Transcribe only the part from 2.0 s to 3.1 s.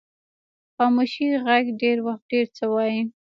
وخت ډیر څه وایي.